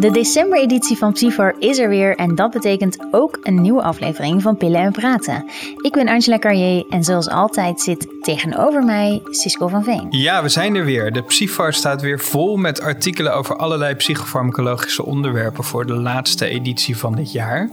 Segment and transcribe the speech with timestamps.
[0.00, 4.56] De decembereditie van Psyfar is er weer en dat betekent ook een nieuwe aflevering van
[4.56, 5.44] Pillen en Praten.
[5.76, 10.06] Ik ben Angela Carrier en zoals altijd zit tegenover mij Cisco van Veen.
[10.10, 11.12] Ja, we zijn er weer.
[11.12, 16.96] De Psyfar staat weer vol met artikelen over allerlei psychofarmacologische onderwerpen voor de laatste editie
[16.96, 17.70] van dit jaar.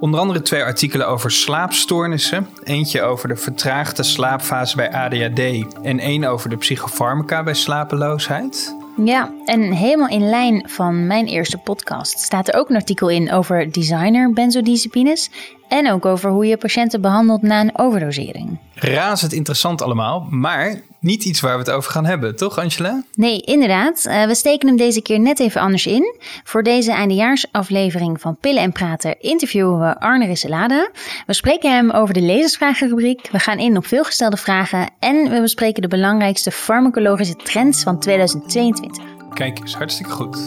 [0.00, 2.48] Onder andere twee artikelen over slaapstoornissen.
[2.62, 8.82] Eentje over de vertraagde slaapfase bij ADHD en één over de psychofarmaca bij slapeloosheid.
[8.96, 13.32] Ja, en helemaal in lijn van mijn eerste podcast staat er ook een artikel in
[13.32, 15.30] over designer benzodiazepines
[15.68, 18.58] en ook over hoe je patiënten behandelt na een overdosering.
[18.74, 23.02] Razend interessant allemaal, maar niet iets waar we het over gaan hebben, toch Angela?
[23.14, 24.04] Nee, inderdaad.
[24.06, 26.14] Uh, we steken hem deze keer net even anders in.
[26.44, 30.90] Voor deze eindejaarsaflevering van Pillen en Praten interviewen we Arne Risselade.
[31.26, 33.28] We spreken hem over de lezersvragenrubriek.
[33.32, 39.04] We gaan in op veelgestelde vragen en we bespreken de belangrijkste farmacologische trends van 2022.
[39.34, 40.44] Kijk, is hartstikke goed.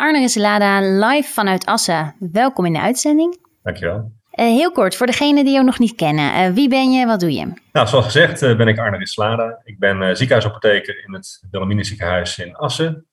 [0.00, 2.14] Arne Risselada, live vanuit Assen.
[2.32, 3.36] Welkom in de uitzending.
[3.62, 3.96] Dankjewel.
[3.96, 6.24] Uh, heel kort, voor degenen die jou nog niet kennen.
[6.24, 7.52] Uh, wie ben je, wat doe je?
[7.72, 9.60] Nou, zoals gezegd uh, ben ik Arne Risselada.
[9.64, 13.06] Ik ben ziekenhuisapotheker in het Wilhelmina ziekenhuis in Assen.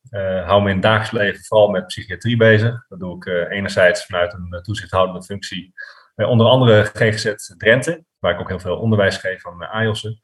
[0.46, 2.86] hou me in het dagelijks leven vooral met psychiatrie bezig.
[2.88, 5.74] Dat doe ik enerzijds vanuit een toezichthoudende functie.
[6.16, 10.20] onder andere GGZ Drenthe, waar ik ook heel veel onderwijs geef aan AIOS'en.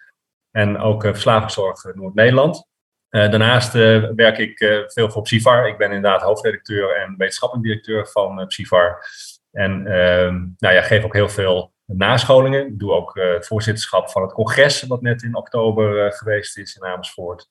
[0.52, 2.68] En ook verslavingszorg Noord-Nederland.
[3.14, 5.68] Uh, daarnaast uh, werk ik uh, veel voor Psyfar.
[5.68, 9.06] Ik ben inderdaad hoofdredacteur en wetenschappelijk directeur van Psyfar.
[9.52, 12.68] En ehm, nou ja, geef ook heel veel nascholingen.
[12.68, 16.84] Ik doe ook het voorzitterschap van het congres, wat net in oktober geweest is in
[16.84, 17.48] Amersfoort.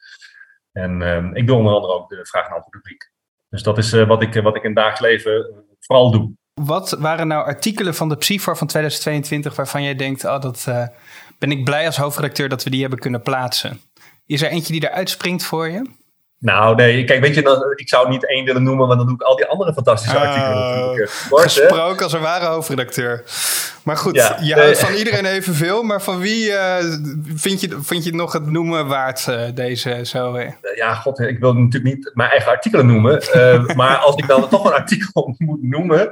[0.73, 3.13] En ehm, ik doe onder andere ook de vraag- en antwoord rubriek.
[3.49, 6.33] Dus dat is wat, ik, wat ik in het dagelijks leven vooral doe.
[6.55, 10.69] Wat waren nou artikelen van de Psyfar van 2022 waarvan jij denkt, oh, dat
[11.39, 13.81] ben ik blij als hoofdredacteur dat we die hebben kunnen plaatsen?
[14.33, 15.91] Is er eentje die eruit springt voor je?
[16.39, 19.23] Nou, nee, kijk, weet je, ik zou niet één willen noemen, want dan doe ik
[19.23, 21.11] al die andere fantastische uh, artikelen natuurlijk.
[21.31, 23.25] gesproken als een ware hoofdredacteur.
[23.85, 26.77] Maar goed, ja, je houdt van iedereen evenveel, maar van wie uh,
[27.35, 30.39] vind, je, vind je nog het noemen waard, uh, deze zo?
[30.75, 33.23] Ja, god, ik wil natuurlijk niet mijn eigen artikelen noemen,
[33.77, 36.11] maar als ik dan toch een artikel moet noemen,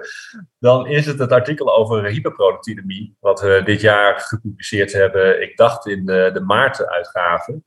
[0.58, 5.86] dan is het het artikel over hyperproductinemie, wat we dit jaar gepubliceerd hebben, ik dacht
[5.86, 7.62] in de, de maart-uitgave.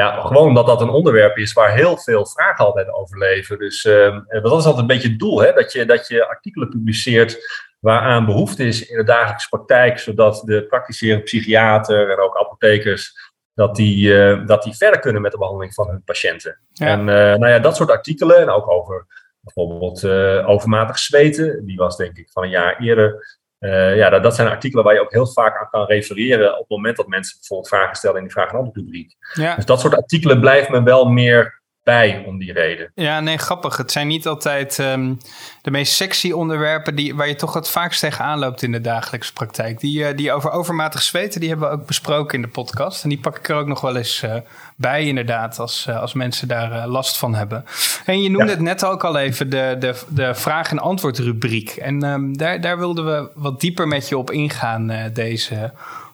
[0.00, 3.58] Ja, gewoon omdat dat een onderwerp is waar heel veel vragen altijd over leven.
[3.58, 5.52] Dus uh, dat is altijd een beetje het doel, hè?
[5.52, 7.38] Dat, je, dat je artikelen publiceert
[7.78, 13.76] waaraan behoefte is in de dagelijkse praktijk, zodat de praktiserende psychiater en ook apothekers, dat
[13.76, 16.60] die, uh, dat die verder kunnen met de behandeling van hun patiënten.
[16.74, 19.06] En uh, nou ja, dat soort artikelen, en ook over
[19.40, 20.04] bijvoorbeeld
[20.46, 24.48] overmatig zweten, die was denk ik van een jaar eerder uh, ja, dat, dat, zijn
[24.48, 27.68] artikelen waar je ook heel vaak aan kan refereren op het moment dat mensen bijvoorbeeld
[27.68, 29.16] vragen stellen in die vraag- en antwoordrubriek.
[29.34, 29.54] Ja.
[29.54, 32.90] Dus dat soort artikelen blijft me wel meer bij om die reden.
[32.94, 33.76] Ja, nee, grappig.
[33.76, 35.18] Het zijn niet altijd um,
[35.62, 39.32] de meest sexy onderwerpen die, waar je toch het vaakst tegenaan loopt in de dagelijkse
[39.32, 39.80] praktijk.
[39.80, 43.02] Die, uh, die over overmatig zweten, die hebben we ook besproken in de podcast.
[43.02, 44.34] En die pak ik er ook nog wel eens uh,
[44.76, 47.64] bij, inderdaad, als, uh, als mensen daar last van hebben.
[48.04, 48.52] En je noemde ja.
[48.52, 51.70] het net ook al even, de, de, de vraag- en antwoordrubriek.
[51.70, 55.72] En um, daar, daar wilden we wat dieper met je op ingaan deze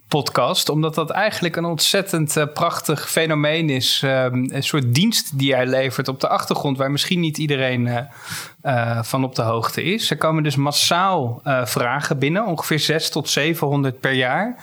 [0.09, 0.69] podcast.
[0.69, 4.03] Omdat dat eigenlijk een ontzettend uh, prachtig fenomeen is.
[4.05, 7.99] Um, een soort dienst die hij levert op de achtergrond, waar misschien niet iedereen uh,
[8.63, 10.11] uh, van op de hoogte is.
[10.11, 14.57] Er komen dus massaal vragen binnen, ongeveer 6 tot 700 per jaar,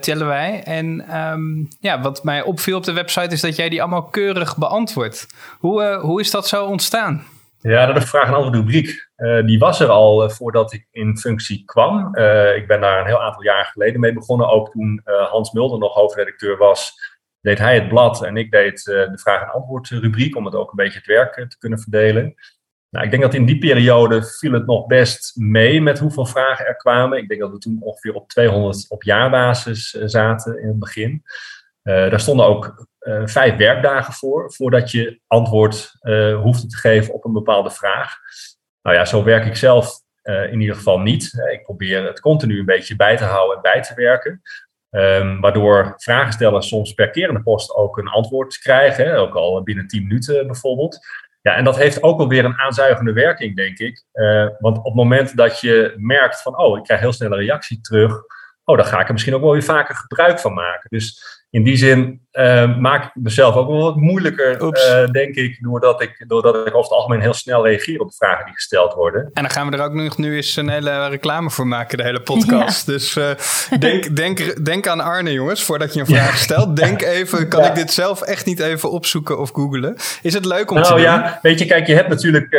[0.00, 0.62] tellen wij.
[0.62, 4.56] En um, ja, wat mij opviel op de website is dat jij die allemaal keurig
[4.56, 5.26] beantwoordt.
[5.58, 7.24] Hoe, hoe is dat zo ontstaan?
[7.62, 9.10] Ja, dat is vraag en antwoord rubriek.
[9.16, 12.16] Uh, die was er al uh, voordat ik in functie kwam.
[12.16, 14.48] Uh, ik ben daar een heel aantal jaar geleden mee begonnen.
[14.48, 16.92] Ook toen Hans Mulder nog hoofdredacteur was,
[17.40, 20.70] deed hij het blad en ik deed de vraag en antwoord rubriek om het ook
[20.70, 22.34] een beetje het werk te kunnen verdelen.
[22.90, 26.66] Nou, ik denk dat in die periode viel het nog best mee met hoeveel vragen
[26.66, 27.18] er kwamen.
[27.18, 31.22] Ik denk dat we toen ongeveer op 200 op jaarbasis zaten in het begin.
[31.82, 37.24] daar stonden ook uh, vijf werkdagen voor, voordat je antwoord uh, hoeft te geven op
[37.24, 38.16] een bepaalde vraag.
[38.82, 39.92] Nou ja, zo werk ik zelf
[40.22, 41.32] uh, in ieder geval niet.
[41.52, 44.40] Ik probeer het continu een beetje bij te houden en bij te werken.
[44.90, 49.62] Um, waardoor vragenstellers soms per keer de post ook een antwoord krijgen, hè, ook al
[49.62, 50.98] binnen 10 minuten bijvoorbeeld.
[51.42, 54.04] Ja, en dat heeft ook wel weer een aanzuigende werking, denk ik.
[54.58, 57.80] want op het moment dat je merkt van, oh, ik krijg heel snel een reactie
[57.80, 58.22] terug,
[58.70, 60.90] oh, dan ga ik er misschien ook wel weer vaker gebruik van maken.
[60.90, 65.58] Dus in die zin uh, maak ik mezelf ook wel wat moeilijker, uh, denk ik,
[65.62, 68.94] doordat ik, doordat ik over het algemeen heel snel reageer op de vragen die gesteld
[68.94, 69.30] worden.
[69.32, 72.04] En dan gaan we er ook nog nu eens een hele reclame voor maken, de
[72.04, 72.86] hele podcast.
[72.86, 73.30] Dus uh,
[73.78, 76.76] denk, denk, denk aan Arne, jongens, voordat je een vraag stelt.
[76.76, 79.96] Denk even, kan ik dit zelf echt niet even opzoeken of googlen?
[80.22, 81.04] Is het leuk om nou, te doen?
[81.04, 82.50] Nou ja, weet je, kijk, je hebt natuurlijk,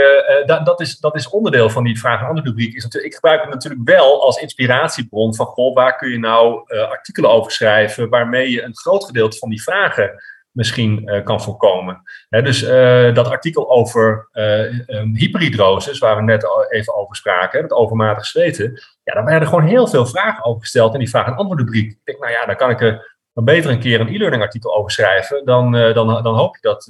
[0.45, 2.75] dat, dat, is, dat is onderdeel van die vraag en antwoord rubriek.
[2.75, 6.69] Is natuurlijk, ik gebruik het natuurlijk wel als inspiratiebron van, goh, waar kun je nou
[6.89, 10.21] artikelen over schrijven, waarmee je een groot gedeelte van die vragen
[10.51, 12.01] misschien uh, kan voorkomen.
[12.29, 18.25] dus uh, dat artikel over uh, waar we net al even over spraken, het overmatig
[18.25, 21.91] zweten, ja, daar werden gewoon heel veel vragen over gesteld in die vraag- en antwoordrubriek.
[21.91, 24.75] Ik denk, nou ja, dan kan ik er dan beter een keer een e-learning artikel
[24.75, 25.45] over schrijven.
[25.45, 26.85] Dan, dan, dan hoop ik dat,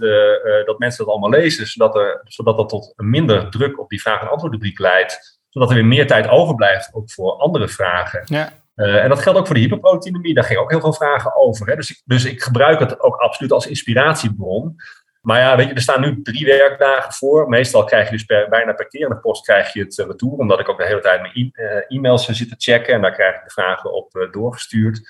[0.65, 4.21] dat mensen dat allemaal lezen, zodat, er, zodat dat tot minder druk op die vraag-
[4.21, 5.39] en antwoordrubriek leidt.
[5.49, 8.21] Zodat er weer meer tijd overblijft, ook voor andere vragen.
[8.25, 8.49] Ja.
[8.81, 10.33] Uh, en dat geldt ook voor de hyperproteinemie.
[10.33, 11.67] Daar gingen ook heel veel vragen over.
[11.67, 11.75] Hè.
[11.75, 14.75] Dus, ik, dus ik gebruik het ook absoluut als inspiratiebron.
[15.21, 17.49] Maar ja, weet je, er staan nu drie werkdagen voor.
[17.49, 20.33] Meestal krijg je dus bijna per keer in de post krijg je het retour.
[20.33, 22.93] Omdat ik ook de hele tijd mijn e- e-mails zit te checken.
[22.93, 25.01] En daar krijg ik de vragen op doorgestuurd.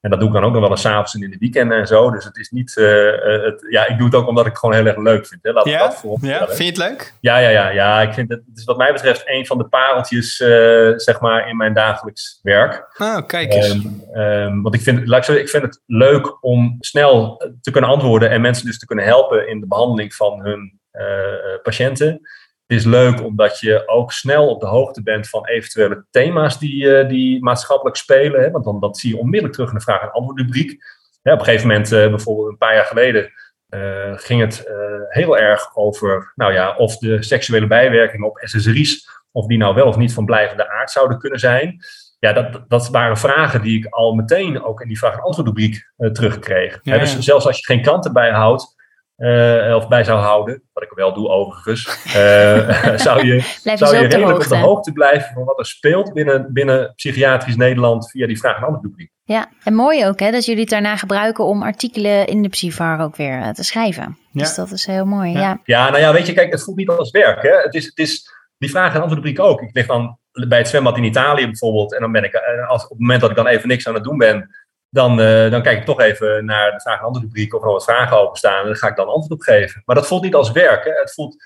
[0.00, 1.86] En dat doe ik dan ook nog wel eens avonds en in de weekenden en
[1.86, 2.10] zo.
[2.10, 2.76] Dus het is niet.
[2.76, 3.10] Uh,
[3.44, 5.42] het, ja, ik doe het ook omdat ik het gewoon heel erg leuk vind.
[5.42, 5.52] Hè.
[5.52, 5.78] Laat ja?
[5.78, 7.14] dat ja, vind je het leuk?
[7.20, 8.02] Ja, ja, ja, ja.
[8.02, 10.48] Ik vind het, het is wat mij betreft een van de pareltjes, uh,
[10.96, 12.94] zeg maar, in mijn dagelijks werk.
[12.98, 13.74] Oh, kijk eens.
[13.74, 17.70] Um, um, want ik vind, laat ik, zeggen, ik vind het leuk om snel te
[17.70, 22.20] kunnen antwoorden en mensen dus te kunnen helpen in de behandeling van hun uh, patiënten.
[22.68, 26.84] Het is leuk omdat je ook snel op de hoogte bent van eventuele thema's die,
[26.84, 28.40] uh, die maatschappelijk spelen.
[28.40, 28.50] Hè?
[28.50, 30.84] Want dan, dat zie je onmiddellijk terug in de vraag- en antwoordrubriek.
[31.22, 33.32] Ja, op een gegeven moment, uh, bijvoorbeeld een paar jaar geleden,
[33.68, 34.70] uh, ging het
[35.08, 39.86] heel erg over nou ja, of de seksuele bijwerkingen op SSRI's, of die nou wel
[39.86, 41.80] of niet van blijvende aard zouden kunnen zijn.
[42.18, 45.92] Ja, dat, dat waren vragen die ik al meteen ook in die vraag- en antwoordrubriek
[46.12, 46.78] terugkreeg.
[46.82, 48.76] Ja, ja, dus zelfs als je geen klanten bijhoudt,
[49.18, 53.40] uh, of bij zou houden, wat ik wel doe overigens, uh, zou je,
[53.76, 58.10] zou je redelijk op de hoogte blijven van wat er speelt binnen, binnen psychiatrisch Nederland
[58.10, 59.10] via die vraag- en antwoordrubriek.
[59.24, 63.00] Ja, en mooi ook hè, dat jullie het daarna gebruiken om artikelen in de Psyvar
[63.00, 64.18] ook weer uh, te schrijven.
[64.30, 64.40] Ja.
[64.42, 65.40] Dus dat is heel mooi, ja.
[65.40, 65.60] ja.
[65.64, 67.42] Ja, nou ja, weet je, kijk, het voelt niet als werk.
[67.42, 67.56] Hè.
[67.62, 69.62] Het, is, het is die vraag- en antwoordrubriek ook.
[69.62, 70.18] Ik lig dan
[70.48, 72.34] bij het zwembad in Italië bijvoorbeeld en dan ben ik,
[72.68, 74.50] als, op het moment dat ik dan even niks aan het doen ben,
[74.90, 77.74] dan, uh, dan kijk ik toch even naar de vraag- en antwoordrubriek of er nog
[77.76, 78.60] wat vragen openstaan.
[78.60, 79.82] En daar ga ik dan antwoord op geven.
[79.84, 80.84] Maar dat voelt niet als werk.
[80.84, 80.90] Hè.
[80.90, 81.36] Het voelt,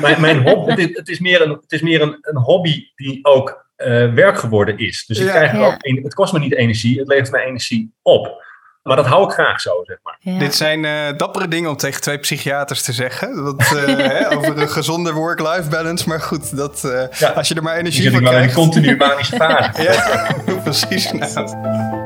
[0.00, 2.84] mijn, mijn hobby, het, is, het is meer, een, het is meer een, een hobby
[2.96, 5.06] die ook uh, werk geworden is.
[5.06, 5.30] Dus ik Ja.
[5.32, 5.66] krijg er Ja.
[5.66, 8.50] ook, een- het kost me niet energie, het levert mij energie op.
[8.82, 10.16] Maar dat hou ik graag zo, zeg maar.
[10.20, 10.38] Ja.
[10.38, 13.44] Dit zijn eh, dappere dingen om tegen twee psychiaters te zeggen.
[13.44, 16.08] Dat, eh, hè, over een gezonde work-life balance.
[16.08, 17.28] Maar goed, dat, eh, Ja.
[17.28, 18.54] als je er maar energie ik van wel in krijgt.
[18.54, 19.82] continu manische fase.
[19.82, 21.12] Ja, precies.
[21.12, 22.01] Nou,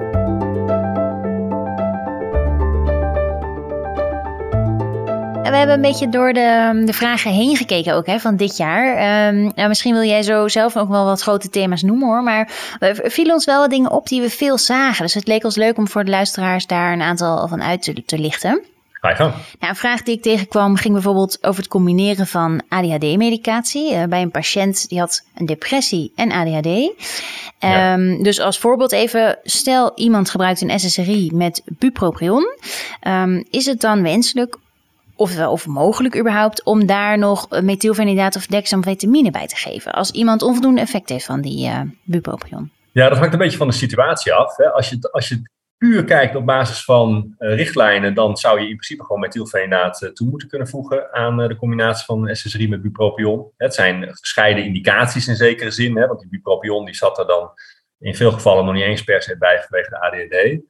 [5.47, 8.57] En we hebben een beetje door de, de vragen heen gekeken ook hè, van dit
[8.57, 8.97] jaar.
[8.97, 12.23] Ehm, nou, misschien wil jij zo zelf ook wel wat grote thema's noemen hoor.
[12.23, 15.03] Maar er vielen ons wel wat dingen op die we veel zagen.
[15.03, 18.05] Dus het leek ons leuk om voor de luisteraars daar een aantal van uit te,
[18.05, 18.63] te lichten.
[19.59, 23.93] Nou, een vraag die ik tegenkwam ging bijvoorbeeld over het combineren van ADHD-medicatie.
[23.95, 26.67] eh, bij een patiënt die had een depressie en ADHD.
[27.59, 27.93] Ja.
[27.93, 32.47] Ehm, Dus als voorbeeld even, stel iemand gebruikt een SSRI met bupropion.
[33.01, 34.57] Ehm, is het dan wenselijk
[35.17, 39.93] of, of mogelijk überhaupt om daar nog eh, methylfenidaat of dexamfetamine bij te geven?
[39.93, 42.71] Als iemand onvoldoende effect heeft van die eh bupropion.
[42.93, 44.57] Ja, dat hangt een beetje van de situatie af.
[44.57, 44.73] Hè.
[44.73, 45.43] Als, je, als je
[45.79, 50.29] puur kijkt op basis van eh, richtlijnen, dan zou je in principe gewoon methylfenidaat toe
[50.29, 53.51] moeten kunnen voegen aan de combinatie van SSRI met bupropion.
[53.57, 57.51] Het zijn gescheiden indicaties in zekere zin, hè, want die bupropion die zat er dan
[57.99, 60.61] in veel gevallen nog niet eens per se bij vanwege de ADHD.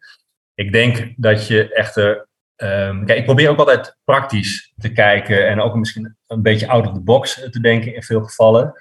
[0.55, 2.29] Ik denk dat je echter.
[2.57, 6.93] Ehm, ik probeer ook altijd praktisch te kijken en ook misschien een beetje out of
[6.93, 8.75] the box te denken in veel gevallen.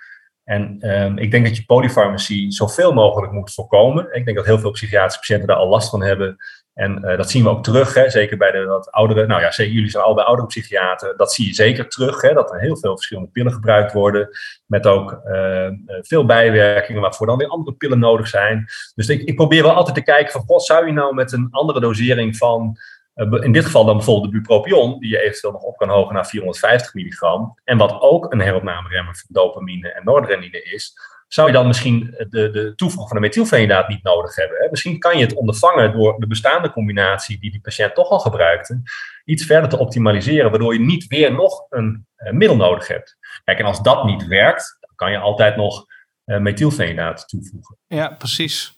[0.44, 4.08] En ehm, ik denk dat je polyfarmacie zoveel mogelijk moet voorkomen.
[4.12, 6.38] Ik denk dat heel veel psychiatrische patiënten daar al last van hebben.
[6.75, 9.27] En eh, dat zien we ook terug, hè, zeker bij de wat oudere.
[9.27, 11.17] Nou ja, zeker, jullie zijn allebei oudere psychiaten.
[11.17, 14.29] Dat zie je zeker terug, hè, dat er heel veel verschillende pillen gebruikt worden.
[14.65, 18.65] Met ook eh, eh, veel bijwerkingen, waarvoor dan weer andere pillen nodig zijn.
[18.96, 21.48] Dus ik, ik probeer wel altijd te kijken van, god, zou je nou met een
[21.51, 22.77] andere dosering van
[23.15, 26.27] in dit geval dan bijvoorbeeld de bupropion, die je eventueel nog op kan hogen naar
[26.27, 27.60] 450 milligram.
[27.63, 30.93] En wat ook een heropnameremmer voor dopamine en noradrenaline is.
[31.27, 34.57] Zou je dan misschien de, de toevoeging van de methylfenidaat niet nodig hebben?
[34.57, 34.69] Hè?
[34.69, 38.81] Misschien kan je het ondervangen door de bestaande combinatie die die patiënt toch al gebruikte,
[39.25, 43.17] iets verder te optimaliseren, waardoor je niet weer nog een eh, middel nodig hebt.
[43.43, 45.86] Kijk, en als dat niet werkt, dan kan je altijd nog
[46.25, 47.77] eh methylfenidaat toevoegen.
[47.88, 48.75] ja, precies.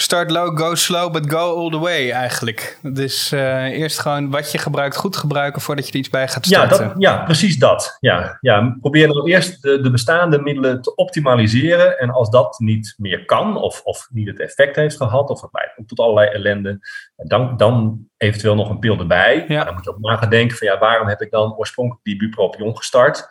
[0.00, 2.78] Start low, go slow, but go all the way eigenlijk.
[2.82, 6.46] Dus uh, eerst gewoon wat je gebruikt goed gebruiken voordat je er iets bij gaat
[6.46, 6.82] starten.
[6.82, 7.96] Ja, dat, ja precies dat.
[8.00, 11.98] Ja, ja, probeer dan eerst de, de, bestaande middelen te optimaliseren.
[11.98, 15.50] En als dat niet meer kan of, of niet het effect heeft gehad of het
[15.52, 16.78] leidt tot allerlei ellende,
[17.16, 19.44] dan, dan eventueel nog een pil erbij.
[19.48, 19.64] Ja.
[19.64, 22.16] Dan moet je ook na gaan denken van ja, waarom heb ik dan oorspronkelijk die
[22.16, 23.28] bupropion gestart?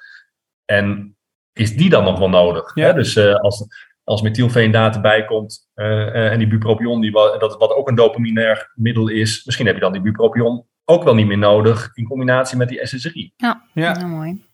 [0.66, 1.18] En
[1.54, 2.72] is die dan nog wel nodig?
[2.76, 2.94] Ja.
[2.94, 3.68] Dus uh, als,
[4.08, 9.08] als methylfeendaat erbij komt uh, en die bupropion, die, dat, wat ook een dopaminair middel
[9.08, 12.70] is, misschien heb je dan die bupropion ook wel niet meer nodig in combinatie met
[12.70, 13.34] die SSRI.
[13.38, 13.92] Ja, ja.
[13.92, 14.46] Nou, mooi.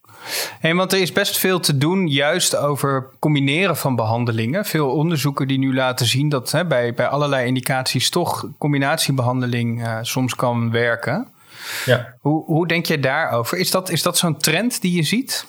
[0.60, 4.66] Hey, want er is best veel te doen juist over combineren van behandelingen.
[4.66, 9.98] Veel onderzoeken die nu laten zien dat hè, bij, bij allerlei indicaties toch combinatiebehandeling uh,
[10.02, 11.28] soms kan werken.
[11.86, 12.16] Ja.
[12.20, 13.58] Hoe, hoe denk je daarover?
[13.58, 15.46] Is dat, is dat zo'n trend die je ziet?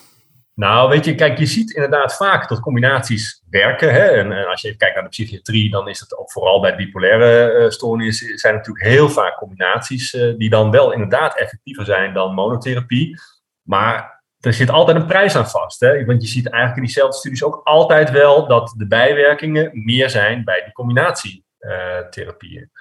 [0.55, 3.93] Nou, weet je, kijk, je ziet inderdaad vaak dat combinaties werken.
[3.93, 4.05] Hè?
[4.05, 7.59] En, als je even kijkt naar de psychiatrie, dan is het ook vooral bij bipolaire
[7.59, 12.33] uh, stoornissen, zijn natuurlijk heel vaak combinaties uh, die dan wel inderdaad effectiever zijn dan
[12.33, 13.19] monotherapie.
[13.61, 15.79] Maar er zit altijd een prijs aan vast.
[15.79, 16.05] Hè?
[16.05, 20.43] Want je ziet eigenlijk in diezelfde studies ook altijd wel dat de bijwerkingen meer zijn
[20.43, 22.71] bij die combinatietherapieën.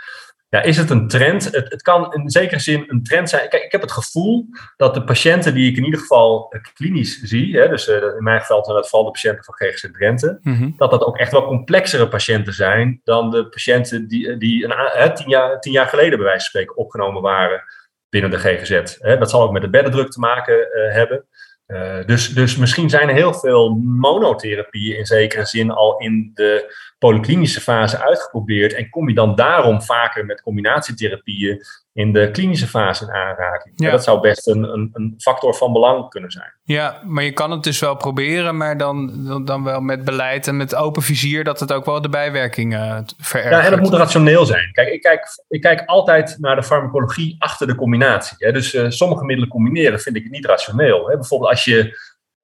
[0.54, 1.44] Ja, is het een trend?
[1.44, 3.48] Het, het, kan in zekere zin een trend zijn.
[3.48, 4.46] Kijk, ik heb het gevoel
[4.76, 8.22] dat de patiënten die ik in ieder geval eh, klinisch zie, hè, dus uh, in
[8.22, 11.32] mijn geval zijn dat vooral de patiënten van GGZ Drenthe, mm dat dat ook echt
[11.32, 15.86] wel complexere patiënten zijn dan de patiënten die, die een, hè, tien, jaar, tien jaar
[15.86, 17.62] geleden bij wijze van spreken opgenomen waren
[18.08, 18.98] binnen de GGZ.
[18.98, 19.18] Hè.
[19.18, 21.26] Dat zal ook met de beddendruk te maken uh, hebben.
[21.66, 26.74] Uh, dus, dus misschien zijn er heel veel monotherapieën in zekere zin al in de
[27.04, 28.74] polyklinische fase uitgeprobeerd.
[28.74, 31.60] En kom je dan daarom vaker met combinatietherapieën
[31.92, 33.74] in de klinische fase in aanraking?
[33.76, 33.90] Ja.
[33.90, 36.52] Dat zou best een, een, een, factor van belang kunnen zijn.
[36.62, 40.56] Ja, maar je kan het dus wel proberen, maar dan, dan wel met beleid en
[40.56, 43.54] met open vizier dat het ook wel de bijwerkingen uh, verergert.
[43.54, 44.72] Ja, en dat moet rationeel zijn.
[44.72, 48.36] Kijk, ik kijk, ik kijk altijd naar de farmacologie achter de combinatie.
[48.38, 48.52] Hè.
[48.52, 51.08] Dus uh, sommige middelen combineren vind ik niet rationeel.
[51.08, 51.14] Hè.
[51.16, 51.96] Bijvoorbeeld als je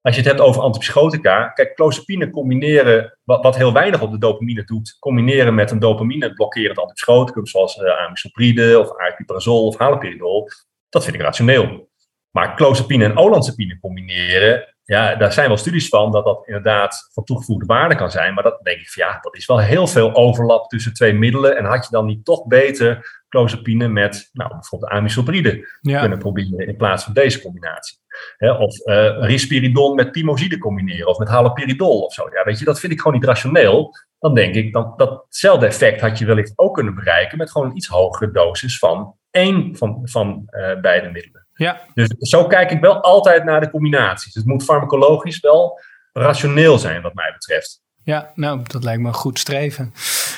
[0.03, 4.19] als je het hebt over antipsychotica, kijk, clozapine combineren, wat, wat, heel weinig op de
[4.19, 10.49] dopamine doet, combineren met een dopamine blokkerend antipsychoticum, zoals uh, amisopride of aripiprazol of haloperidol,
[10.89, 11.89] dat vind ik rationeel.
[12.31, 17.25] Maar clozapine en olanzapine combineren, ja, daar zijn wel studies van dat dat inderdaad van
[17.25, 18.35] toegevoegde waarde kan zijn.
[18.35, 21.57] Maar dat denk ik van ja, dat is wel heel veel overlap tussen twee middelen.
[21.57, 26.77] En had je dan niet toch beter clozapine met nou, bijvoorbeeld amisopride kunnen proberen in
[26.77, 28.00] plaats van deze combinatie?
[28.39, 32.29] Of uh, risperidon met pimozide combineren of met haloperidol of zo.
[32.33, 33.97] Ja, weet je, dat vind ik gewoon niet rationeel.
[34.19, 37.77] Dan denk ik, dat datzelfde effect had je wellicht ook kunnen bereiken met gewoon een
[37.77, 41.47] iets hogere dosis van één van, van uh, beide middelen.
[41.55, 41.81] Ja.
[41.95, 44.35] Dus zo kijk ik wel altijd naar de combinaties.
[44.35, 45.81] Het moet farmacologisch wel
[46.13, 47.83] rationeel zijn, wat mij betreft.
[48.05, 49.93] Ja, nou, dat lijkt me een goed streven.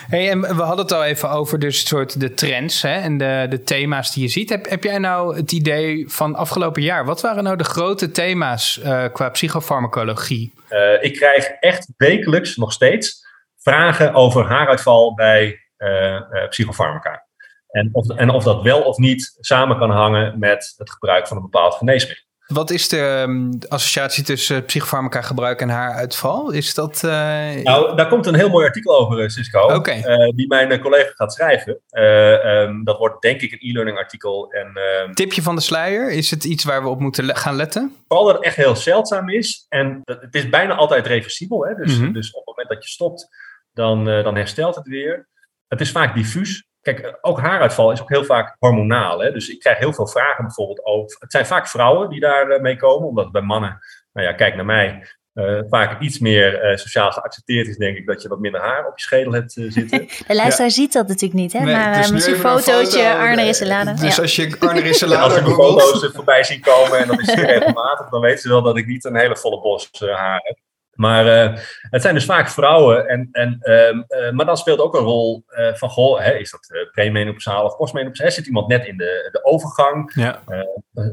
[0.07, 3.47] Hey, en we hadden het al even over dus soort de trends hè, en de,
[3.49, 4.51] de thema's die je ziet.
[4.51, 7.05] Heb, heb jij nou het idee van afgelopen jaar?
[7.05, 10.53] Wat waren nou de grote thema's uh, qua psychofarmacologie?
[10.71, 13.27] Uh, ik krijg echt wekelijks nog steeds
[13.59, 17.27] vragen over haaruitval bij uh, psychofarmaca.
[17.69, 21.37] En of, en of dat wel of niet samen kan hangen met het gebruik van
[21.37, 22.25] een bepaald geneesmiddel.
[22.47, 26.51] Wat is de um, associatie tussen psychofarmaca gebruik en haaruitval?
[26.51, 27.03] Is dat...
[27.05, 27.11] Uh...
[27.55, 29.61] Nou, daar komt een heel mooi artikel over, eh, Cisco.
[29.61, 29.99] Okay.
[29.99, 31.81] Uh, die mijn collega gaat schrijven.
[31.91, 34.53] Uh, um, dat wordt denk ik een e-learning artikel.
[34.53, 37.97] En, uh, Tipje van de sluier, is het iets waar we op moeten gaan letten?
[38.09, 39.67] Vooral dat het echt heel zeldzaam is.
[39.69, 41.67] En het is bijna altijd reversibel.
[41.67, 41.75] Hè?
[41.75, 42.13] Dus, mm -hmm.
[42.13, 43.29] dus op het moment dat je stopt,
[43.73, 45.29] dan, dan herstelt het weer.
[45.69, 46.67] Het is vaak diffuus.
[46.83, 49.19] Kijk, ook haaruitval is ook heel vaak hormonaal.
[49.19, 49.33] Hè?
[49.33, 51.17] Dus ik krijg heel veel vragen bijvoorbeeld over.
[51.21, 53.79] Het zijn vaak vrouwen die daar mee komen, omdat bij mannen,
[54.13, 58.07] nou ja, kijk naar mij, uh, vaak iets meer uh, sociaal geaccepteerd is, denk ik,
[58.07, 59.99] dat je wat minder haar op je schedel hebt uh, zitten.
[60.27, 60.75] De luisteraar ja.
[60.75, 61.61] ziet dat natuurlijk niet, hè?
[61.61, 63.95] Nee, maar misschien een fotootje foto, Arne Risselade.
[63.95, 64.23] Dus ja.
[64.23, 68.09] als je Arne Risselade Als ik de foto's voorbij zie komen, en dat is regelmatig,
[68.09, 70.59] dan weten ze wel dat ik niet een hele volle bos haar heb.
[71.03, 73.09] Maar uh, het zijn dus vaak vrouwen.
[73.09, 75.45] En, en, uh, uh, maar dan speelt ook een rol
[75.75, 78.31] van, goh, hè, is dat premenopausaal of postmenopausaal?
[78.31, 80.13] Zit iemand net in de, de overgang?
[80.15, 80.43] Ja.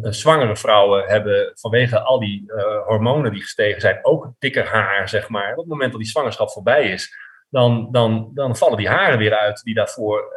[0.01, 2.51] zwangere vrouwen hebben vanwege al die
[2.85, 5.51] hormonen die gestegen zijn ook dikker haar, zeg maar.
[5.51, 7.15] Op het moment dat die zwangerschap voorbij is,
[7.49, 10.33] dan, dan, dan vallen die haren weer uit die daarvoor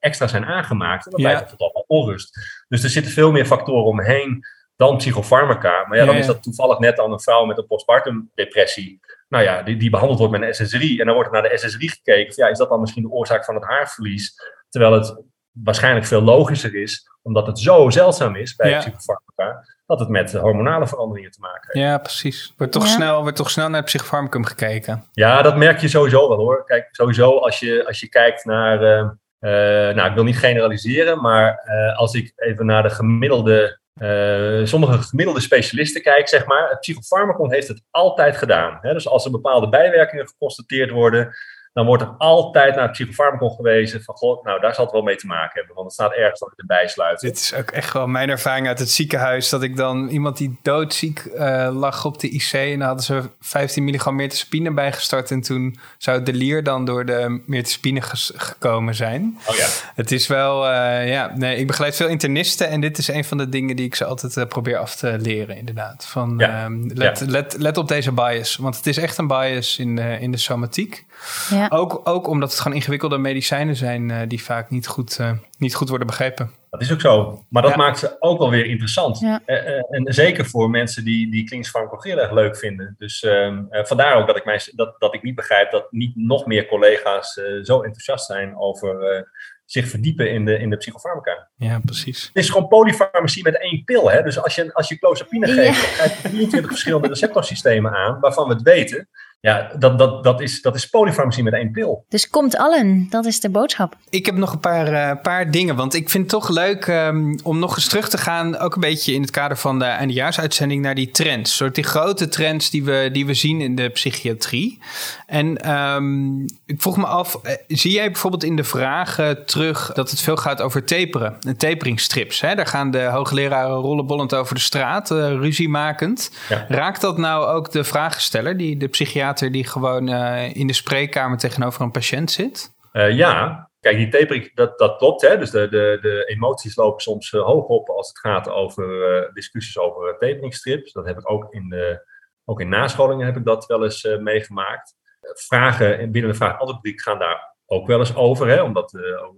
[0.00, 1.04] extra zijn aangemaakt.
[1.04, 1.28] En dan ja.
[1.28, 2.64] blijft het allemaal onrust.
[2.68, 4.46] Dus er zitten veel meer factoren omheen
[4.76, 5.86] dan psychofarmaca.
[5.88, 9.00] Maar ja, dan is dat toevallig net dan een vrouw met een postpartum depressie.
[9.28, 11.00] Nou ja, die, die behandeld wordt met een SSRI.
[11.00, 12.32] En dan wordt er naar de SSRI gekeken.
[12.36, 14.34] ja, is dat dan misschien de oorzaak van het haarverlies?
[14.68, 18.78] Terwijl het waarschijnlijk veel logischer is, omdat het zo zeldzaam is bij ja.
[18.78, 21.86] psychofarmaca, dat het met hormonale veranderingen te maken heeft.
[21.86, 22.54] Ja, precies.
[22.56, 25.04] Wordt toch, snel, wordt toch snel naar het psychofarmacum gekeken?
[25.12, 26.64] Ja, dat merk je sowieso wel hoor.
[26.64, 28.98] Kijk, sowieso als je, als je kijkt naar, uh,
[29.40, 34.66] uh, nou ik wil niet generaliseren, maar uh, als ik even naar de gemiddelde uh,
[34.66, 38.78] sommige gemiddelde specialisten kijk, zeg maar, het psychofarmacon heeft het altijd gedaan.
[38.80, 38.92] Hè?
[38.92, 41.36] Dus als er bepaalde bijwerkingen geconstateerd worden,
[41.76, 45.02] dan wordt er altijd naar het psychofarmacon gewezen van, god, nou daar zal het wel
[45.02, 47.20] mee te maken hebben, want het staat ergens dat ik erbij sluit.
[47.20, 50.58] Dit is ook echt wel mijn ervaring uit het ziekenhuis, dat ik dan iemand die
[50.62, 55.40] doodziek uh, lag op de IC en dan hadden ze 15 milligram methaspine bijgestart en
[55.40, 58.00] toen zou de lier dan door de methaspine
[58.34, 59.38] gekomen zijn.
[59.46, 59.66] Oh ja.
[59.94, 63.38] Het is wel, uh, ja, nee, ik begeleid veel internisten en dit is een van
[63.38, 66.06] de dingen die ik ze altijd uh, probeer af te leren, inderdaad.
[66.06, 66.64] Van, ja.
[66.64, 67.26] um, let, ja.
[67.26, 71.04] let, let op deze bias, want het is echt een bias in in de somatiek.
[71.50, 71.65] Ja.
[71.68, 75.74] Ook, ook omdat het gewoon ingewikkelde medicijnen zijn uh, die vaak niet goed, uh, niet
[75.74, 76.50] goed worden begrepen.
[76.70, 77.44] Dat is ook zo.
[77.48, 77.76] Maar dat ja.
[77.76, 79.20] maakt ze ook wel weer interessant.
[79.20, 79.40] Ja.
[79.46, 82.94] Uh, en zeker voor mensen die, die klinisch farmacologie erg leuk vinden.
[82.98, 86.46] Dus ehm, vandaar ook dat ik, mij, dat, dat ik niet begrijp dat niet nog
[86.46, 87.32] meer collega's
[87.62, 89.24] zo enthousiast zijn over
[89.66, 91.48] zich verdiepen in de, in de psychofarmaca.
[91.56, 92.26] Ja, precies.
[92.26, 94.10] Het is gewoon polyfarmacie met één pil.
[94.10, 94.22] Hè?
[94.22, 98.48] Dus als je, als je clozapine geeft, dan krijg je 23 verschillende receptorsystemen aan, waarvan
[98.48, 99.08] we het weten.
[99.40, 102.04] Ja, dat, dat, dat, is, dat is polyfarmacie met één pil.
[102.08, 103.96] Dus komt allen, dat is de boodschap.
[104.10, 107.38] Ik heb nog een paar, uh, paar dingen, want ik vind het toch leuk um,
[107.42, 110.82] om nog eens terug te gaan, ook een beetje in het kader van de eindejaarsuitzending,
[110.82, 111.56] naar die trends.
[111.56, 114.78] Soort die grote trends die we, die we zien in de psychiatrie.
[115.26, 120.10] En um, ik vroeg me af, uh, zie jij bijvoorbeeld in de vragen terug dat
[120.10, 122.40] het veel gaat over taperen, en taperingstrips?
[122.40, 122.54] Hè?
[122.54, 126.30] Daar gaan de hoogleraren rollenbollend over de straat, uh, ruziemakend.
[126.48, 126.64] Ja.
[126.68, 131.38] Raakt dat nou ook de vragensteller, die de psychiater die gewoon uh, in de spreekkamer
[131.38, 132.74] tegenover een patiënt zit?
[132.92, 135.22] Uh, ja, kijk, die tapering, dat, dat klopt.
[135.22, 135.38] Hè?
[135.38, 139.78] Dus de, de, de emoties lopen soms uh, hoog op als het gaat over discussies
[139.78, 140.92] over taperingstrips.
[140.92, 142.06] Dat heb ik ook in, de,
[142.44, 144.94] ook in nascholingen heb ik dat wel eens meegemaakt.
[145.20, 148.48] Vragen binnen de vraag-antwoordrubriek gaan daar ook wel eens over.
[148.48, 148.62] Hè?
[148.62, 148.92] Omdat,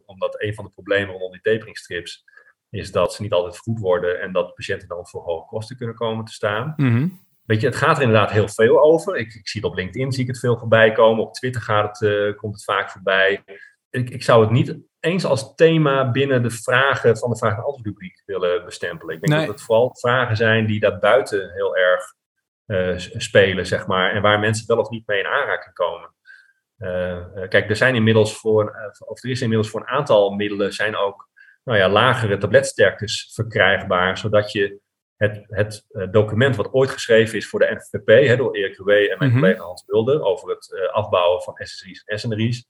[0.07, 2.25] omdat een van de problemen rondom die taperingstrips
[2.71, 5.95] is dat ze niet altijd goed worden en dat patiënten dan voor hoge kosten kunnen
[5.95, 6.75] komen te staan.
[6.76, 7.26] Mm -hmm.
[7.48, 9.16] Weet je, het gaat er inderdaad heel veel over.
[9.16, 11.24] Ik, ik, zie het op LinkedIn, zie ik het veel voorbij komen.
[11.24, 13.42] Op Twitter gaat het, uh, komt het vaak voorbij.
[13.90, 17.62] Ik, ik, zou het niet eens als thema binnen de vragen van de vraag- en
[17.62, 19.14] antwoordrubriek willen bestempelen.
[19.14, 19.46] Ik denk nee.
[19.46, 22.14] dat het vooral vragen zijn die daarbuiten heel erg
[22.66, 24.12] uh, spelen, zeg maar.
[24.12, 26.14] En waar mensen wel of niet mee in aanraking komen.
[26.78, 30.96] Uh, kijk, er zijn inmiddels voor, of er is inmiddels voor een aantal middelen zijn
[30.96, 31.28] ook
[31.64, 34.80] nou ja, lagere tabletsterktes verkrijgbaar, zodat je
[35.18, 38.94] het, het uh, document wat ooit geschreven is voor de NFVP, hè, door Erik Rouwé
[38.94, 39.40] en mijn mm -hmm.
[39.40, 42.68] collega Hans Mulder, over het uh, afbouwen van SSRI's en SNRI's.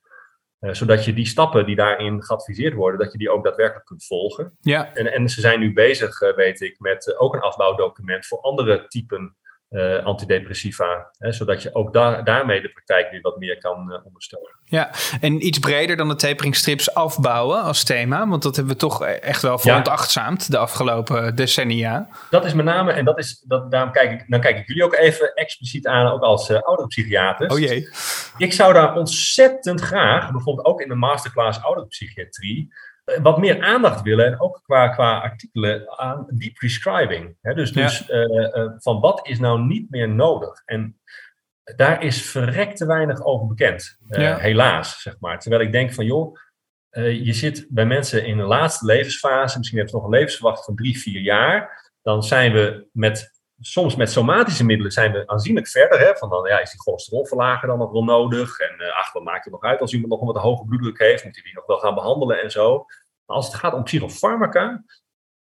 [0.60, 4.06] Uh, zodat je die stappen die daarin geadviseerd worden, dat je die ook daadwerkelijk kunt
[4.06, 4.56] volgen.
[4.60, 4.94] Ja.
[4.94, 9.36] En, en ze zijn nu bezig, weet ik, met ook een afbouwdocument voor andere typen
[9.70, 11.10] uh, antidepressiva.
[11.18, 14.56] Hè, zodat je ook daar, daarmee de praktijk weer wat meer kan uh, ondersteunen.
[14.64, 18.28] Ja, en iets breder dan de taperingstrips afbouwen als thema.
[18.28, 20.48] Want dat hebben we toch echt wel veronachtzaamd ja.
[20.50, 22.08] de afgelopen decennia.
[22.30, 24.84] Dat is met name, en dat is, dat, daarom kijk ik, dan kijk ik jullie
[24.84, 27.52] ook even expliciet aan, ook als uh, oudere psychiaters.
[27.52, 27.88] Oh jee.
[28.36, 32.72] Ik zou daar ontzettend graag, bijvoorbeeld ook in de masterclass oudere psychiatrie,
[33.22, 37.36] wat meer aandacht willen, en ook qua, qua artikelen, aan deep prescribing.
[37.40, 38.14] He, dus dus ja.
[38.14, 40.62] uh, uh, van wat is nou niet meer nodig?
[40.64, 41.00] En
[41.76, 44.36] daar is verrekt te weinig over bekend, uh, ja.
[44.36, 45.38] helaas, zeg maar.
[45.40, 46.36] Terwijl ik denk van, joh,
[46.96, 50.76] je zit bij mensen in de laatste levensfase, misschien heb je nog een levensverwachting van
[50.76, 55.98] drie, vier jaar, dan zijn we met soms met somatische middelen zijn we aanzienlijk verder.
[55.98, 58.58] Hè, van dan ja, is die cholesterolverlager dan nog wel nodig?
[58.58, 60.98] En uh, ach, wat maakt het nog uit als iemand nog een wat hoge bloeddruk
[60.98, 61.24] heeft?
[61.24, 62.84] Moet hij die nog wel gaan behandelen en zo?
[63.26, 64.84] Maar als het gaat om psychofarmaca,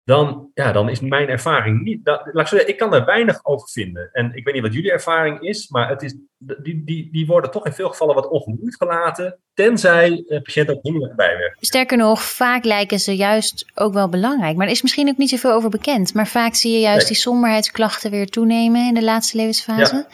[0.04, 2.04] dan, ja, dan is mijn ervaring niet.
[2.04, 4.10] Dat, laat ik, zeggen, ik kan daar weinig over vinden.
[4.12, 7.50] En ik weet niet wat jullie ervaring is, maar het is, die, die, die worden
[7.50, 11.66] toch in veel gevallen wat ongemoeid gelaten, tenzij de patiënt ook hinderlijk bijwerkt.
[11.66, 14.56] Sterker nog, vaak lijken ze juist ook wel belangrijk.
[14.56, 16.14] Maar er is misschien ook niet zoveel over bekend.
[16.14, 17.06] Maar vaak zie je juist nee.
[17.06, 19.94] die somberheidsklachten weer toenemen in de laatste levensfase.
[19.96, 20.06] Ja.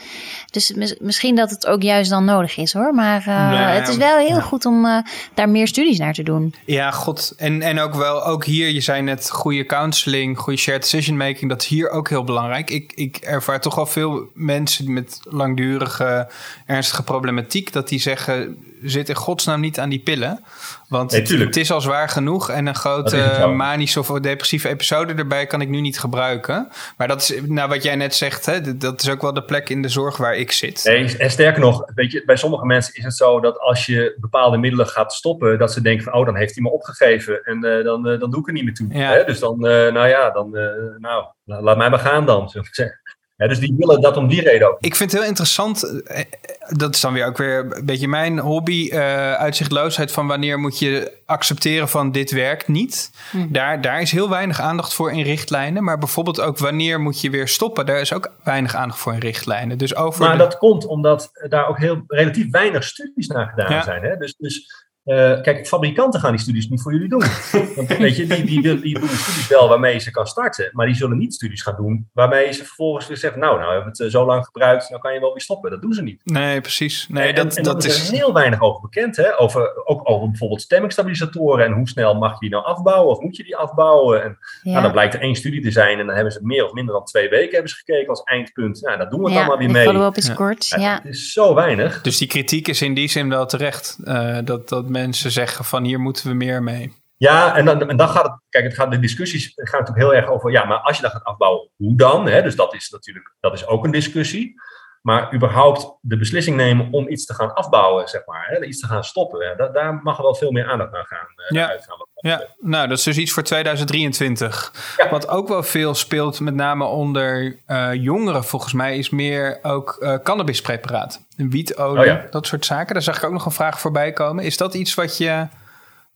[0.51, 2.95] Dus mis, misschien dat het ook juist dan nodig is hoor.
[2.95, 4.41] Maar uh, nee, het is wel heel ja.
[4.41, 4.99] goed om uh,
[5.35, 6.55] daar meer studies naar te doen.
[6.65, 7.35] Ja, god.
[7.37, 11.51] En, en ook wel, ook hier, je zei net goede counseling, goede shared decision making.
[11.51, 12.71] Dat is hier ook heel belangrijk.
[12.71, 16.20] Ik, ik ervaar toch al veel mensen met langdurige
[16.67, 20.45] ernstige problematiek, dat die zeggen, zit in godsnaam niet aan die pillen.
[20.89, 23.17] Want Nee, het, is al zwaar genoeg en een grote
[23.57, 26.69] manische of depressieve episode erbij kan ik nu niet gebruiken.
[26.97, 29.69] Maar dat is, nou wat jij net zegt, hè, dat- is ook wel de plek
[29.69, 30.85] in de zorg waar ik zit.
[30.85, 34.17] Nee, en sterker nog, weet je, bij sommige mensen is het zo dat als je
[34.21, 37.65] bepaalde middelen gaat stoppen, dat ze denken van, oh, dan heeft hij me opgegeven en
[37.65, 38.89] eh, dan, eh, dan doe ik er niet meer toe.
[38.91, 39.13] Ja.
[39.13, 39.25] Hè?
[39.25, 40.63] Dus dan, eh, nou ja, dan, eh,
[40.99, 43.00] nou, la- laat mij maar gaan dan, zullen we zeggen.
[43.41, 44.77] Hè, dus die willen dat om die reden ook.
[44.81, 45.83] Ik vind het heel interessant.
[46.03, 46.25] eh, eh,
[46.69, 48.89] Dat is dan weer ook weer een beetje mijn hobby.
[48.93, 53.11] eh, uitzichtloosheid van wanneer moet je accepteren van dit werkt niet.
[53.49, 55.85] Daar, daar is heel weinig aandacht voor in richtlijnen.
[55.85, 57.87] Maar bijvoorbeeld ook wanneer moet je weer stoppen.
[57.87, 59.79] Daar is ook weinig aandacht voor in richtlijnen.
[59.79, 63.73] Dus over Maar de- dat komt omdat daar ook heel relatief weinig studies naar gedaan
[63.73, 63.83] Ja.
[63.83, 64.03] zijn.
[64.03, 64.17] Hè?
[64.17, 64.69] Dus, dus
[65.05, 67.23] eh, kijk, fabrikanten gaan die studies niet voor jullie doen.
[67.77, 70.71] Want weet je, die, die, wil- die doen studies wel waarmee je ze kan starten,
[70.73, 73.85] maar die zullen niet studies gaan doen waarmee ze vervolgens weer zeggen, nou, nou hebben
[73.85, 75.71] we het eh, zo lang gebruikt, nou kan je wel weer stoppen.
[75.71, 76.21] Dat doen ze niet.
[76.25, 77.07] Nee, precies.
[77.09, 78.11] Nee, en, dat, en dat er is.
[78.11, 79.17] heel weinig over bekend.
[79.17, 79.39] Hè?
[79.41, 83.37] Over, ook over bijvoorbeeld stemmingstabilisatoren en hoe snel mag je die nou afbouwen of moet
[83.37, 84.23] je die afbouwen.
[84.23, 84.71] En Ja.
[84.71, 86.95] nou, dan blijkt er één studie te zijn en dan hebben ze meer of minder
[86.95, 88.83] dan twee weken hebben ze gekeken als eindpunt.
[88.83, 89.85] Nou, dat doen we het ja, allemaal weer de mee.
[89.85, 90.35] follow-up is Ja.
[90.35, 90.67] kort.
[90.67, 90.95] Ja, Ja.
[91.03, 92.01] Het is zo weinig.
[92.03, 93.99] Dus die kritiek is in die zin wel terecht.
[94.05, 96.93] Eh, dat, dat mensen zeggen van hier moeten we meer mee.
[97.17, 100.15] Ja, en dan, en dan gaat het, kijk, het gaat, de discussies gaan natuurlijk heel
[100.15, 102.25] erg over, ja, maar als je dat gaat afbouwen, hoe dan?
[102.25, 104.55] Dus dat is natuurlijk, dat is ook een discussie.
[105.01, 108.65] Maar überhaupt de beslissing nemen om iets te gaan afbouwen, zeg maar, hè?
[108.65, 109.55] iets te gaan stoppen, hè?
[109.57, 111.69] Da- daar mag wel veel meer aandacht naar gaan, eh, Ja.
[111.69, 111.97] uitgaan.
[112.15, 114.73] Ja, nou, dat is dus iets voor 2023.
[114.97, 115.09] Ja.
[115.09, 119.97] Wat ook wel veel speelt, met name onder eh, jongeren, volgens mij, is meer ook
[120.01, 121.27] eh cannabispreparaten.
[121.37, 122.27] Wietolie, Oh ja.
[122.31, 122.95] dat soort zaken.
[122.95, 124.45] Daar zag ik ook nog een vraag voorbij komen.
[124.45, 125.47] Is dat iets wat je,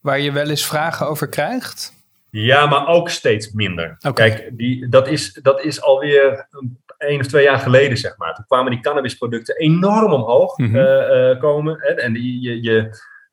[0.00, 1.92] waar je wel eens vragen over krijgt?
[2.30, 3.96] Ja, maar ook steeds minder.
[4.14, 8.34] Kijk, die, dat, is, dat is alweer een, één of twee jaar geleden, zeg maar.
[8.34, 10.76] Toen kwamen die cannabisproducten enorm omhoog Mhm.
[10.76, 11.78] eh, eh, komen.
[11.80, 12.88] En die, je, je,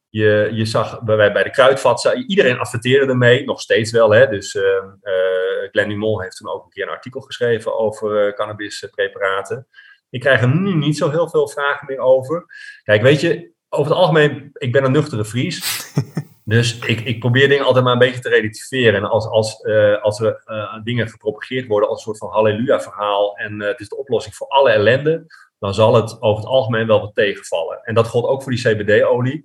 [0.09, 4.09] je, je zag bij, bij de kruidvat, za- iedereen adverteerde ermee, nog steeds wel.
[4.11, 4.27] Hè?
[4.27, 4.63] Dus eh
[5.01, 9.67] eh, Glenn Dumont heeft toen ook een keer een artikel geschreven over eh, cannabispreparaten.
[10.09, 12.45] Ik krijg er nu niet zo heel veel vragen meer over.
[12.83, 15.59] Kijk, weet je, over het algemeen, ik ben een nuchtere Fries.
[16.43, 18.95] Dus ik, ik probeer dingen altijd maar een beetje te relativeren.
[18.95, 23.37] En als, als, eh, als er eh, dingen gepropageerd worden als een soort van halleluja-verhaal
[23.37, 25.25] en eh, het is de oplossing voor alle ellende,
[25.59, 27.83] dan zal het over het algemeen wel wat tegenvallen.
[27.83, 29.43] En dat gold ook voor die CBD-olie.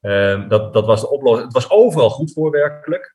[0.00, 1.44] Ehm, dat, dat was de oplossing.
[1.44, 3.14] Het was overal goed voor werkelijk.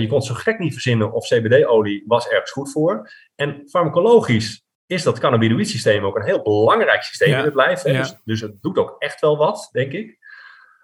[0.00, 3.10] Je kon het zo gek niet verzinnen of CBD-olie was ergens goed voor.
[3.34, 7.84] En farmacologisch is dat cannabinoïdsysteem ook een heel belangrijk systeem Ja, in het lijf.
[7.84, 7.98] Ja.
[7.98, 10.18] Dus, dus het doet ook echt wel wat, denk ik.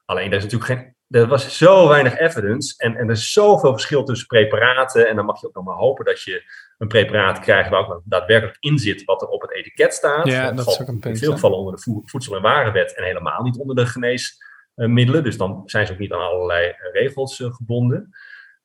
[0.04, 0.96] Alleen, er is natuurlijk geen.
[1.08, 5.08] Er was zo weinig evidence en, en er is zoveel verschil tussen preparaten.
[5.08, 6.42] En dan mag je ook nog maar hopen dat je
[6.78, 10.26] een preparaat krijgt waar ook daadwerkelijk in zit wat er op het etiket staat.
[10.26, 12.42] Ja, dat valt is ook een punt, In veel gevallen onder de voe- voedsel- en
[12.42, 15.22] warenwet en helemaal niet onder de geneesmiddelen.
[15.24, 18.10] Dus dan zijn ze ook niet aan allerlei eh, regels eh, gebonden.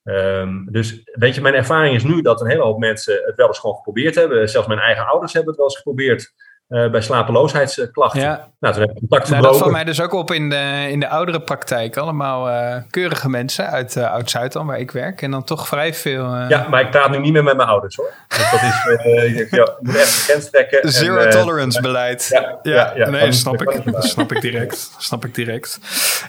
[0.03, 3.47] Ehm, dus weet je, mijn ervaring is nu dat een hele hoop mensen het wel
[3.47, 4.49] eens gewoon geprobeerd hebben.
[4.49, 6.33] Zelfs mijn eigen ouders hebben het wel eens geprobeerd
[6.73, 8.21] eh, bij slapeloosheidsklachten.
[8.21, 10.87] Ja, Nou, toen heb ik contact nou, dat valt mij dus ook op in de,
[10.89, 11.97] in de oudere praktijk.
[11.97, 15.21] Allemaal eh, keurige mensen uit eh, Oud-Zuid, waar ik werk.
[15.21, 16.35] En dan toch vrij veel...
[16.35, 18.13] Ja, maar ik praat nu niet meer met mijn ouders hoor.
[18.27, 18.85] Dus dat is,
[19.25, 20.81] ik denk, ja, moet echt de grens trekken.
[20.81, 22.27] en, Zero tolerance beleid.
[22.29, 23.09] ja, ja, ja.
[23.09, 23.91] nee, Dat- snap ik.
[23.91, 24.91] Dat snap ik direct.
[24.97, 25.79] Snap ik direct.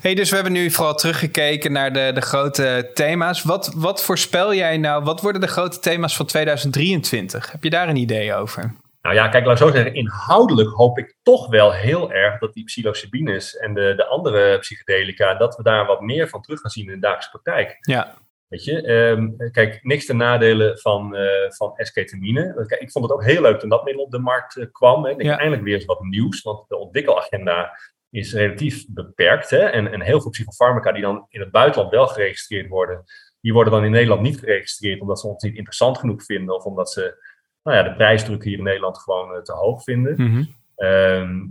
[0.01, 3.43] Hey, dus we hebben nu vooral teruggekeken naar de, de grote thema's.
[3.43, 5.05] Wat, wat voorspel jij nou?
[5.05, 7.53] Wat worden de grote thema's van 2023?
[7.53, 8.75] Heb je daar een idee over?
[9.05, 9.95] Nou ja, kijk, laat ik zo zeggen.
[9.95, 15.35] Inhoudelijk hoop ik toch wel heel erg dat die psilocybines en de, de andere psychedelica,
[15.35, 17.77] dat we daar wat meer van terug gaan zien in de dagelijkse praktijk.
[17.81, 18.15] Ja,
[18.49, 22.65] Weet je, ehm, kijk, niks ten nadelen van, eh van esketamine.
[22.67, 25.05] Kijk, ik vond het ook heel leuk toen dat middel op de markt eh, kwam.
[25.05, 25.11] Hè.
[25.11, 25.37] Ik denk, Ja.
[25.37, 27.79] eindelijk weer eens wat nieuws, want de ontwikkelagenda
[28.11, 29.51] is relatief beperkt.
[29.51, 29.59] Hè.
[29.59, 33.05] En, en heel veel psychofarmaca die dan in het buitenland wel geregistreerd worden,
[33.41, 36.65] die worden dan in Nederland niet geregistreerd omdat ze ons niet interessant genoeg vinden of
[36.65, 37.24] omdat ze
[37.65, 40.17] nou ja, de prijsdruk hier in Nederland gewoon eh, te hoog vinden.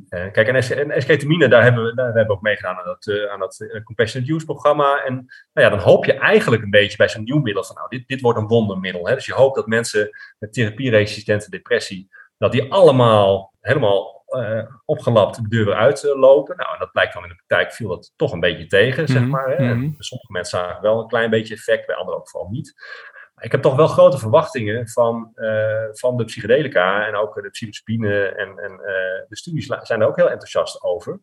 [0.09, 2.85] Eh, kijk, en, es- en esketamine, daar hebben we, daar hebben we ook meegedaan aan
[2.85, 5.03] dat, eh, aan dat Compassionate Use programma.
[5.03, 5.13] En
[5.53, 8.07] nou ja, dan hoop je eigenlijk een beetje bij zo'n nieuw middel van, nou, dit,
[8.07, 9.07] dit wordt een wondermiddel.
[9.07, 9.13] Hè?
[9.13, 14.11] Dus je hoopt dat mensen met therapieresistente depressie, dat die allemaal helemaal
[14.85, 16.57] opgelapt de deur uitlopen.
[16.57, 19.21] nou, en dat blijkt dan in de praktijk viel dat toch een beetje tegen, zeg
[19.21, 19.47] Mhm, maar.
[19.49, 19.63] Hè?
[19.75, 19.91] Mhm.
[19.97, 22.73] Sommige mensen zagen wel een klein beetje effect, bij anderen ook vooral niet.
[23.43, 28.25] Ik heb toch wel grote verwachtingen van, eh, van de psychedelica en ook de psilocybine
[28.25, 31.19] en, en eh, de studies zijn er ook heel enthousiast over.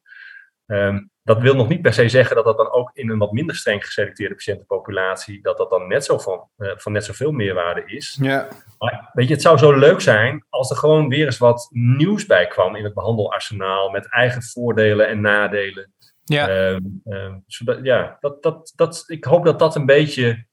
[0.67, 3.33] Ehm, dat wil nog niet per se zeggen dat dat dan ook in een wat
[3.33, 7.83] minder streng geselecteerde patiëntenpopulatie, dat dat dan net zo van, uh, van net zoveel meerwaarde
[7.85, 8.19] is.
[8.21, 8.49] Ja.
[8.79, 12.27] Maar weet je, het zou zo leuk zijn als er gewoon weer eens wat nieuws
[12.27, 15.93] bij kwam in het behandelarsenaal met eigen voordelen en nadelen.
[16.25, 16.49] Ja.
[16.49, 20.47] Ehm, ehm, zodat, ja, dat, dat, dat, ik hoop dat dat een beetje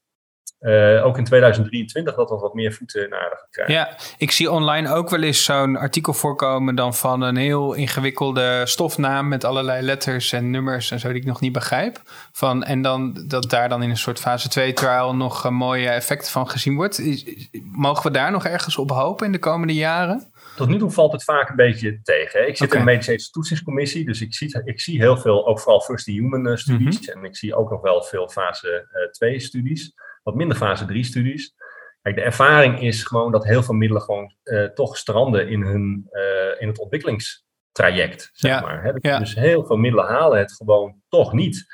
[0.60, 3.74] uh, ook in 2023 dat we wat meer voeten in aarde krijgen.
[3.74, 8.62] Ja, ik zie online ook wel eens zo'n artikel voorkomen dan van een heel ingewikkelde
[8.64, 12.00] stofnaam met allerlei letters en nummers en zo die ik nog niet begrijp.
[12.32, 15.88] Van, en dan dat daar dan in een soort fase 2 trial nog een mooie
[15.88, 17.02] effecten van gezien wordt.
[17.62, 20.32] mogen we daar nog ergens op hopen in de komende jaren?
[20.56, 22.40] Tot nu toe valt het vaak een beetje tegen.
[22.40, 22.46] Hè?
[22.46, 22.80] Ik zit okay.
[22.80, 26.56] in een medische toetsingscommissie, dus ik zie, ik zie heel veel, ook vooral first-in-human uh,
[26.56, 27.00] studies.
[27.00, 27.22] Mm -hmm.
[27.22, 29.94] En ik zie ook nog wel veel fase 2 uh, studies
[30.28, 31.54] wat minder fase 3 studies.
[32.02, 36.08] Kijk, de ervaring is gewoon dat heel veel middelen gewoon uh, toch stranden in, hun,
[36.12, 38.30] uh, in het ontwikkelingstraject.
[38.32, 38.60] Zeg ja.
[38.60, 38.82] maar.
[38.82, 38.90] Hè?
[38.94, 39.18] Ja.
[39.18, 41.66] Dus heel veel middelen halen het gewoon toch niet.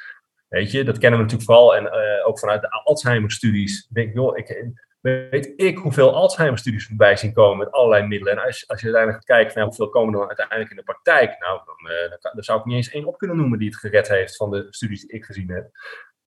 [0.48, 3.86] Weet je, dat kennen we natuurlijk vooral en uh, ook vanuit de Alzheimer-studies.
[3.86, 8.32] Denk ik, joh, ik, weet ik hoeveel Alzheimer-studies voorbij zien komen met allerlei middelen.
[8.32, 10.82] En als, als je uiteindelijk kijkt van ja, hoeveel komen er dan uiteindelijk in de
[10.82, 13.78] praktijk, nou, dan, dan, dan zou ik niet eens één op kunnen noemen die het
[13.78, 15.70] gered heeft van de studies die ik gezien heb.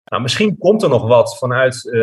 [0.07, 1.93] Nou, misschien komt er nog wat vanuit uh,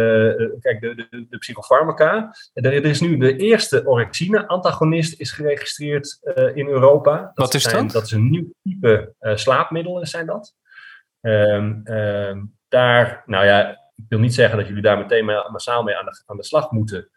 [0.60, 2.36] kijk, de, de, de psychofarmaca.
[2.52, 7.16] Er, er, is nu de eerste orexine-antagonist is geregistreerd uh, in Europa.
[7.16, 7.92] Dat wat is zijn, dat?
[7.92, 10.54] Dat is een nieuw type uh, slaapmiddelen, zijn dat.
[11.20, 15.96] Um, um, daar, nou ja, ik wil niet zeggen dat jullie daar meteen massaal mee
[15.96, 17.08] aan de, aan de slag moeten.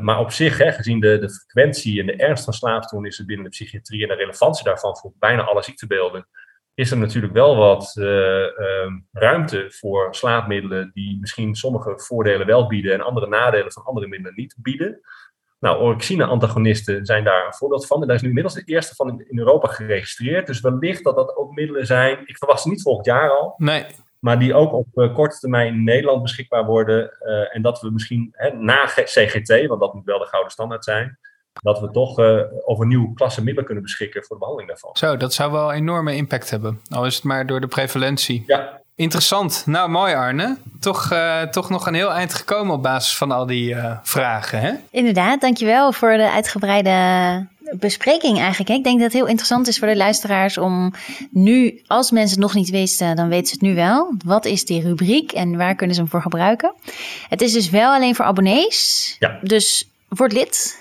[0.00, 3.50] maar op zich, hè, gezien de, de frequentie en de ernst van slaapstoornissen binnen de
[3.50, 6.26] psychiatrie en de relevantie daarvan voor bijna alle ziektebeelden,
[6.80, 12.66] is er natuurlijk wel wat uh, uh, ruimte voor slaapmiddelen die misschien sommige voordelen wel
[12.66, 15.00] bieden en andere nadelen van andere middelen niet bieden.
[15.58, 18.00] Nou, orexine-antagonisten zijn daar een voorbeeld van.
[18.00, 20.46] En daar is nu inmiddels de eerste van in, Europa geregistreerd.
[20.46, 23.86] Dus wellicht dat dat ook middelen zijn, ik verwacht ze niet volgend jaar al, nee.
[24.18, 27.18] maar die ook op uh, korte termijn in Nederland beschikbaar worden.
[27.52, 31.18] en dat we misschien hè, na CGT, want dat moet wel de gouden standaard zijn,
[31.60, 34.90] dat we toch uh, over een nieuwe klasse middelen kunnen beschikken voor de behandeling daarvan.
[34.92, 36.80] Zo, dat zou wel enorme impact hebben.
[36.88, 38.42] Al is het maar door de prevalentie.
[38.46, 38.80] Ja.
[38.94, 39.62] Interessant.
[39.66, 40.56] Nou, mooi Arne.
[40.80, 44.60] Toch, uh, toch nog een heel eind gekomen op basis van al die uh, vragen,
[44.60, 44.72] hè?
[44.90, 48.70] Inderdaad, dankjewel voor de uitgebreide bespreking eigenlijk.
[48.70, 50.92] Ik denk dat het heel interessant is voor de luisteraars om
[51.30, 54.14] nu, als mensen het nog niet wisten, dan weten ze het nu wel.
[54.24, 56.74] Wat is die rubriek en waar kunnen ze hem voor gebruiken?
[57.28, 59.16] Het is dus wel alleen voor abonnees.
[59.18, 59.38] Ja.
[59.42, 60.78] Dus Word lid.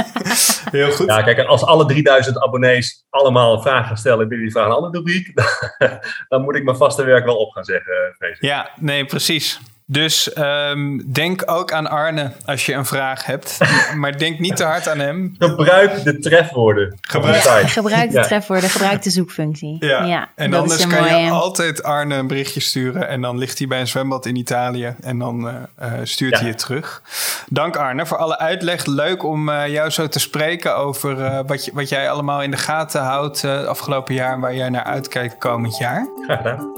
[0.70, 1.06] Heel goed.
[1.06, 4.98] Ja, kijk, als alle 3000 abonnees allemaal vragen gaan stellen binnen die vragen aan de
[4.98, 5.32] rubriek,
[6.28, 7.92] dan moet ik mijn vaste werk wel op gaan zeggen.
[8.38, 9.60] Ja, nee, precies.
[9.92, 13.58] Dus um, denk ook aan Arne als je een vraag hebt.
[14.00, 15.34] maar denk niet te hard aan hem.
[15.38, 16.98] Gebruik de trefwoorden.
[17.00, 18.22] Gebruik, gebruik de ja.
[18.22, 19.76] trefwoorden, gebruik de zoekfunctie.
[19.80, 21.16] Ja, ja en anders kan mooie...
[21.16, 23.08] je altijd Arne een berichtje sturen.
[23.08, 24.94] En dan ligt hij bij een zwembad in Italië.
[25.00, 26.38] En dan uh, uh, stuurt ja.
[26.38, 27.02] hij je terug.
[27.48, 28.86] Dank Arne voor alle uitleg.
[28.86, 32.56] Leuk om uh, jou zo te spreken over wat, je, wat jij allemaal in de
[32.56, 34.32] gaten houdt afgelopen jaar.
[34.32, 36.08] En waar jij naar uitkijkt komend jaar.
[36.26, 36.68] Graag gedaan.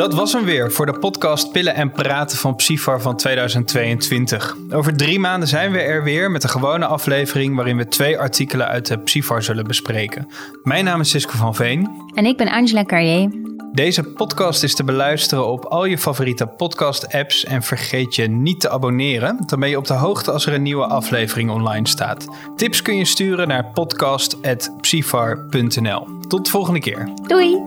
[0.00, 4.56] Dat was hem weer voor de podcast Pillen en Praten van Psyfar van 2022.
[4.72, 8.66] Over drie maanden zijn we er weer met een gewone aflevering waarin we twee artikelen
[8.66, 10.28] uit de Psyfar zullen bespreken.
[10.62, 11.90] Mijn naam is Sisko van Veen.
[12.14, 13.30] En ik ben Angela Carrier.
[13.72, 18.70] Deze podcast is te beluisteren op al je favoriete podcast-apps en vergeet je niet te
[18.70, 19.38] abonneren.
[19.46, 22.28] Dan ben je op de hoogte als er een nieuwe aflevering online staat.
[22.56, 26.06] Tips kun je sturen naar podcast.psyfar.nl.
[26.28, 27.08] Tot de volgende keer.
[27.26, 27.62] Doei!